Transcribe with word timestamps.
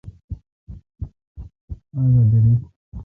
اگا 1.99 2.21
دریل 2.31 2.59